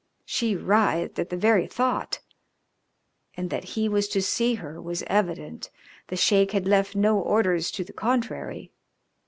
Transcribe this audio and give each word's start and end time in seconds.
She 0.25 0.55
writhed 0.55 1.19
at 1.19 1.29
the 1.29 1.37
very 1.37 1.67
thought. 1.67 2.21
And 3.37 3.51
that 3.51 3.63
he 3.77 3.87
was 3.87 4.07
to 4.07 4.21
see 4.23 4.55
her 4.55 4.81
was 4.81 5.03
evident; 5.05 5.69
the 6.07 6.15
Sheik 6.15 6.53
had 6.53 6.65
left 6.67 6.95
no 6.95 7.19
orders 7.19 7.69
to 7.69 7.83
the 7.83 7.93
contrary. 7.93 8.71